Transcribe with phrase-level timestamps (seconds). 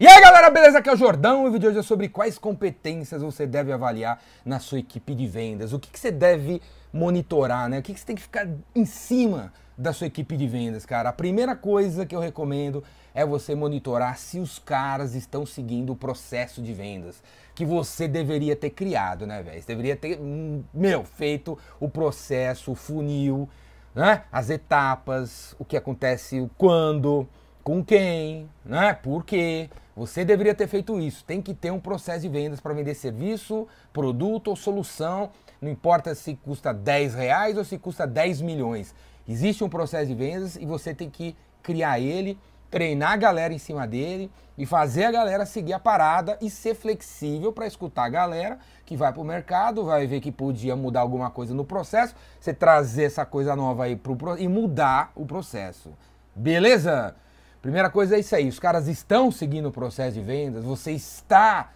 [0.00, 0.78] E aí galera, beleza?
[0.78, 3.70] Aqui é o Jordão e o vídeo de hoje é sobre quais competências você deve
[3.70, 5.74] avaliar na sua equipe de vendas.
[5.74, 7.80] O que, que você deve monitorar, né?
[7.80, 11.10] O que, que você tem que ficar em cima da sua equipe de vendas, cara?
[11.10, 12.82] A primeira coisa que eu recomendo
[13.12, 17.22] é você monitorar se os caras estão seguindo o processo de vendas
[17.54, 19.60] que você deveria ter criado, né, velho?
[19.60, 23.46] Você deveria ter, hum, meu, feito o processo, o funil,
[23.94, 24.22] né?
[24.32, 27.28] As etapas, o que acontece, quando,
[27.62, 28.94] com quem, né?
[28.94, 29.68] Por quê?
[29.94, 31.24] Você deveria ter feito isso.
[31.24, 35.30] Tem que ter um processo de vendas para vender serviço, produto ou solução.
[35.60, 38.94] Não importa se custa 10 reais ou se custa 10 milhões.
[39.28, 42.38] Existe um processo de vendas e você tem que criar ele,
[42.70, 46.74] treinar a galera em cima dele e fazer a galera seguir a parada e ser
[46.74, 51.00] flexível para escutar a galera que vai para o mercado, vai ver que podia mudar
[51.00, 55.92] alguma coisa no processo, você trazer essa coisa nova aí pro, e mudar o processo.
[56.34, 57.14] Beleza?
[57.62, 61.70] Primeira coisa é isso aí, os caras estão seguindo o processo de vendas, você está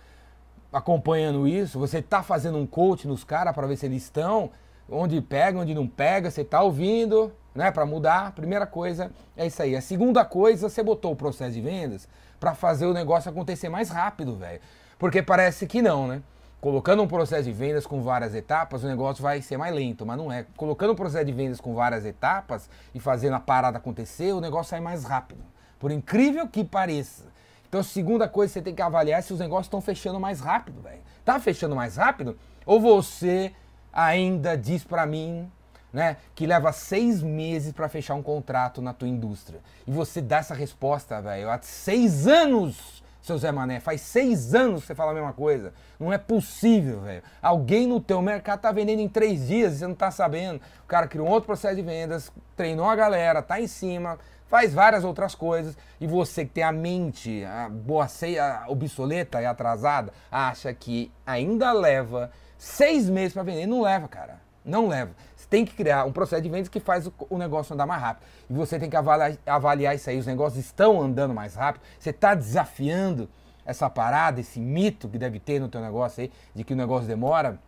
[0.72, 4.50] acompanhando isso, você está fazendo um coach nos caras para ver se eles estão,
[4.88, 8.32] onde pega, onde não pega, você está ouvindo, né, para mudar.
[8.32, 9.76] Primeira coisa é isso aí.
[9.76, 12.08] A segunda coisa, você botou o processo de vendas
[12.40, 14.60] para fazer o negócio acontecer mais rápido, velho.
[14.98, 16.22] Porque parece que não, né?
[16.62, 20.16] Colocando um processo de vendas com várias etapas, o negócio vai ser mais lento, mas
[20.16, 20.46] não é.
[20.56, 24.70] Colocando um processo de vendas com várias etapas e fazendo a parada acontecer, o negócio
[24.70, 25.53] sai mais rápido.
[25.78, 27.24] Por incrível que pareça.
[27.68, 30.20] Então, a segunda coisa que você tem que avaliar é se os negócios estão fechando
[30.20, 31.02] mais rápido, velho.
[31.24, 32.38] Tá fechando mais rápido?
[32.64, 33.52] Ou você
[33.92, 35.50] ainda diz para mim,
[35.92, 39.60] né, que leva seis meses para fechar um contrato na tua indústria?
[39.86, 43.80] E você dá essa resposta, velho, há seis anos seu Zé Mané.
[43.80, 45.72] Faz seis anos que você fala a mesma coisa.
[45.98, 47.22] Não é possível, velho.
[47.40, 50.60] Alguém no teu mercado tá vendendo em três dias e você não tá sabendo.
[50.84, 54.18] O cara criou um outro processo de vendas, treinou a galera, tá em cima,
[54.54, 59.46] faz várias outras coisas e você que tem a mente a boa ceia obsoleta e
[59.46, 63.66] atrasada acha que ainda leva seis meses para vender.
[63.66, 64.40] Não leva, cara.
[64.64, 65.10] Não leva.
[65.34, 68.28] Você tem que criar um processo de vendas que faz o, negócio andar mais rápido.
[68.48, 70.20] E você tem que avaliar, avaliar isso aí.
[70.20, 71.82] Os negócios estão andando mais rápido.
[71.98, 73.28] Você está desafiando
[73.66, 77.08] essa parada, esse mito que deve ter no teu negócio aí, de que o negócio
[77.08, 77.58] demora.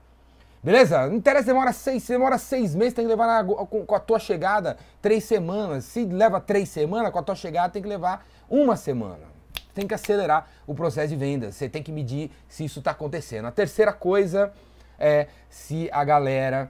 [0.66, 1.06] Beleza?
[1.06, 4.19] Não interessa, demora seis, demora seis meses, tem que levar na, com, com, a tua
[4.19, 5.84] chegada três semanas.
[5.84, 9.22] Se leva três semanas, com a tua chegada tem que levar uma semana.
[9.72, 11.53] Tem que acelerar o processo de venda.
[11.53, 13.47] Você tem que medir se isso está acontecendo.
[13.47, 14.53] A terceira coisa
[14.99, 16.69] é se a galera,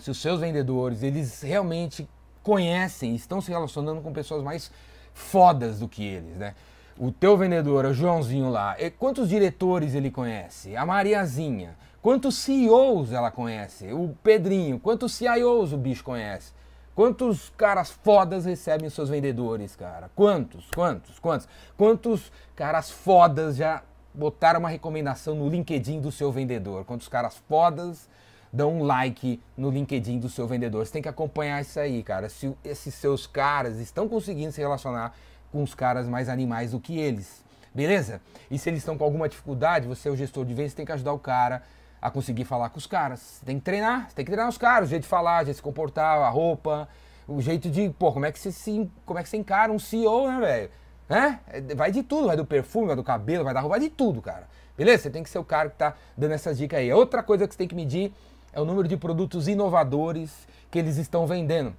[0.00, 2.08] se os seus vendedores, eles realmente
[2.42, 4.68] conhecem, estão se relacionando com pessoas mais
[5.14, 6.56] fodas do que eles, né?
[6.98, 10.76] O teu vendedor, o Joãozinho lá, quantos diretores ele conhece?
[10.76, 13.92] A Mariazinha, Quantos CEOs ela conhece?
[13.92, 14.80] O Pedrinho.
[14.80, 16.52] Quantos CIOs o bicho conhece?
[16.96, 20.10] Quantos caras fodas recebem seus vendedores, cara?
[20.16, 20.68] Quantos?
[20.74, 21.20] Quantos?
[21.20, 21.48] Quantos?
[21.76, 26.84] Quantos caras fodas já botaram uma recomendação no LinkedIn do seu vendedor?
[26.84, 28.08] Quantos caras fodas
[28.52, 30.84] dão um like no LinkedIn do seu vendedor?
[30.84, 32.28] Você tem que acompanhar isso aí, cara.
[32.28, 35.14] Se esses seus caras estão conseguindo se relacionar
[35.52, 37.44] com os caras mais animais do que eles.
[37.74, 38.20] Beleza?
[38.50, 40.92] E se eles estão com alguma dificuldade, você é o gestor de vendas, tem que
[40.92, 41.62] ajudar o cara
[42.00, 43.20] a conseguir falar com os caras.
[43.20, 45.50] Você tem que treinar, tem que treinar os caras, o jeito de falar, o jeito
[45.50, 46.88] de se comportar, a roupa,
[47.28, 49.78] o jeito de, pô, como é que você se, como é que você encara um
[49.78, 50.70] CEO, né, velho?
[51.08, 51.74] É?
[51.74, 54.20] Vai de tudo, vai do perfume, vai do cabelo, vai da roupa, vai de tudo,
[54.20, 54.48] cara.
[54.76, 55.04] Beleza?
[55.04, 56.92] Você tem que ser o cara que tá dando essas dicas aí.
[56.92, 58.12] Outra coisa que você tem que medir
[58.52, 61.74] é o número de produtos inovadores que eles estão vendendo.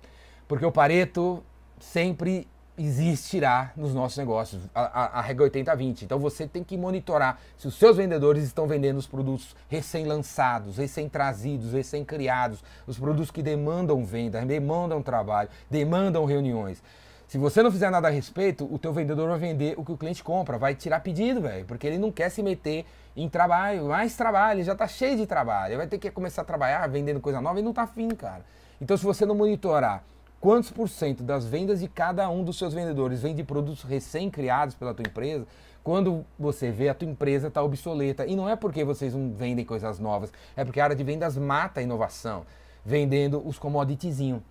[0.47, 1.43] Porque o Pareto
[1.79, 2.47] sempre
[2.77, 6.03] existirá nos nossos negócios, a, a, a regra 80-20.
[6.03, 11.73] Então você tem que monitorar se os seus vendedores estão vendendo os produtos recém-lançados, recém-trazidos,
[11.73, 16.81] recém-criados, os produtos que demandam venda, demandam trabalho, demandam reuniões.
[17.27, 19.97] Se você não fizer nada a respeito, o teu vendedor vai vender o que o
[19.97, 22.85] cliente compra, vai tirar pedido, velho, porque ele não quer se meter
[23.15, 26.41] em trabalho, mais trabalho, ele já tá cheio de trabalho, ele vai ter que começar
[26.41, 28.45] a trabalhar vendendo coisa nova e não tá afim, cara.
[28.79, 30.03] Então se você não monitorar
[30.43, 34.75] quantos por cento das vendas de cada um dos seus vendedores vem de produtos recém-criados
[34.75, 35.47] pela tua empresa,
[35.81, 38.25] quando você vê a tua empresa está obsoleta.
[38.25, 41.37] E não é porque vocês não vendem coisas novas, é porque a área de vendas
[41.37, 42.45] mata a inovação,
[42.83, 44.41] vendendo os commoditiezinhos.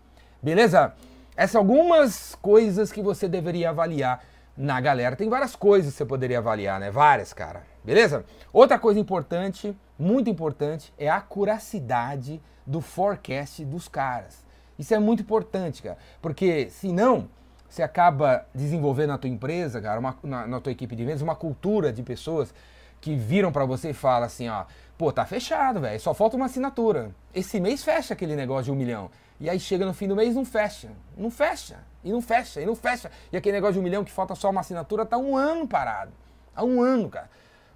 [0.43, 0.95] Beleza?
[1.37, 4.25] Essas algumas coisas que você deveria avaliar
[4.57, 5.15] na galera.
[5.15, 6.91] Tem várias coisas que você poderia avaliar, né?
[6.91, 7.65] Várias, cara.
[7.85, 8.25] Beleza?
[8.51, 14.51] Outra coisa importante, muito importante, é a curacidade do forecast dos caras.
[14.79, 17.29] Isso é muito importante, cara, porque senão
[17.69, 21.35] você acaba desenvolvendo na tua empresa, cara, uma, na, na tua equipe de vendas, uma
[21.35, 22.55] cultura de pessoas
[23.01, 24.65] que viram para você e falam assim, ó,
[24.99, 27.11] pô, tá fechado, velho, só falta uma assinatura.
[27.35, 29.11] Esse mês fecha aquele negócio de um milhão.
[29.41, 30.91] E aí chega no fim do mês não fecha.
[31.17, 31.79] Não fecha.
[32.05, 33.11] E não fecha, e não fecha.
[33.33, 36.13] E aquele negócio de um milhão que falta só uma assinatura tá um ano parado.
[36.55, 37.29] Há um ano, cara.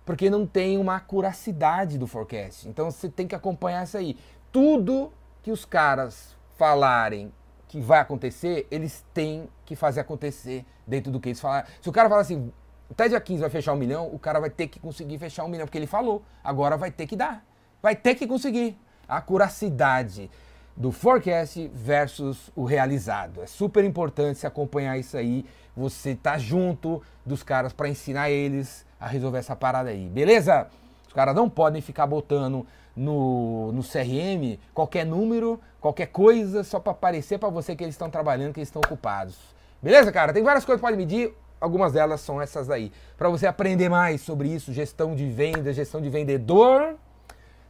[0.04, 2.68] Porque não tem uma acuracidade do forecast.
[2.68, 4.16] Então você tem que acompanhar isso aí.
[4.52, 5.12] Tudo
[5.42, 7.32] que os caras falarem
[7.68, 11.66] que vai acontecer, eles têm que fazer acontecer dentro do que eles falaram.
[11.80, 12.52] Se o cara fala assim,
[12.90, 15.48] até dia 15 vai fechar um milhão, o cara vai ter que conseguir fechar um
[15.48, 16.22] milhão, porque ele falou.
[16.42, 17.44] Agora vai ter que dar.
[17.82, 18.78] Vai ter que conseguir.
[19.08, 20.30] A acuracidade
[20.76, 23.40] do forecast versus o realizado.
[23.42, 25.44] É super importante se acompanhar isso aí.
[25.76, 30.68] Você tá junto dos caras para ensinar eles a resolver essa parada aí, beleza?
[31.16, 37.38] Caras não podem ficar botando no, no CRM qualquer número, qualquer coisa, só para aparecer
[37.38, 39.34] para você que eles estão trabalhando, que eles estão ocupados.
[39.82, 40.30] Beleza, cara?
[40.30, 41.32] Tem várias coisas que pode medir.
[41.58, 42.92] Algumas delas são essas aí.
[43.16, 46.96] Para você aprender mais sobre isso, gestão de venda, gestão de vendedor,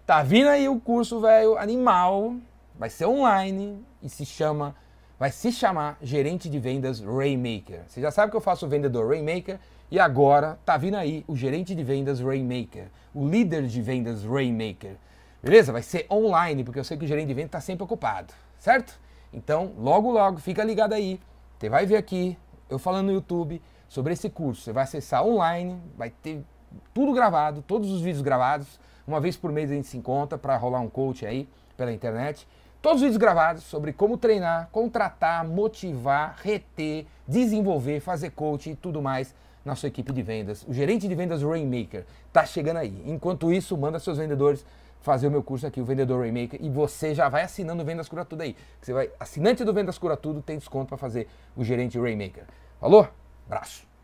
[0.04, 2.34] tá vindo aí o curso, velho, animal
[2.76, 4.74] vai ser online e se chama,
[5.18, 7.82] vai se chamar Gerente de Vendas Rainmaker.
[7.86, 9.58] Você já sabe que eu faço o vendedor Rainmaker
[9.90, 14.96] e agora tá vindo aí o Gerente de Vendas Rainmaker, o líder de vendas Rainmaker.
[15.42, 15.72] Beleza?
[15.72, 18.98] Vai ser online, porque eu sei que o gerente de vendas está sempre ocupado, certo?
[19.32, 21.20] Então, logo, logo, fica ligado aí.
[21.58, 22.36] Você vai ver aqui,
[22.68, 24.62] eu falando no YouTube sobre esse curso.
[24.62, 26.42] Você vai acessar online, vai ter
[26.92, 28.80] tudo gravado, todos os vídeos gravados.
[29.06, 32.46] Uma vez por mês a gente se encontra para rolar um coach aí pela internet.
[32.86, 39.02] Todos os vídeos gravados sobre como treinar, contratar, motivar, reter, desenvolver, fazer coach e tudo
[39.02, 39.34] mais
[39.64, 40.64] na sua equipe de vendas.
[40.68, 43.02] O gerente de vendas Rainmaker está chegando aí.
[43.04, 44.64] Enquanto isso, manda seus vendedores
[45.00, 48.08] fazer o meu curso aqui, o Vendedor Rainmaker, e você já vai assinando o Vendas
[48.08, 48.54] Cura Tudo aí.
[48.80, 52.44] Você vai, assinante do Vendas Cura Tudo tem desconto para fazer o gerente Rainmaker.
[52.78, 53.08] Falou?
[53.46, 53.95] Abraço.